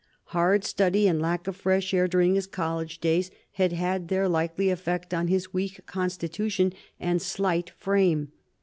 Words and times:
Hard 0.33 0.63
study 0.63 1.07
and 1.07 1.21
lack 1.21 1.45
of 1.45 1.55
fresh 1.55 1.93
air 1.93 2.07
during 2.07 2.33
his 2.33 2.47
college 2.47 2.97
days 2.97 3.29
had 3.51 3.71
had 3.71 4.07
their 4.07 4.27
likely 4.27 4.71
effect 4.71 5.13
on 5.13 5.27
his 5.27 5.53
weak 5.53 5.85
constitution 5.85 6.73
and 6.99 7.21
slight 7.21 7.69
frame. 7.77 8.31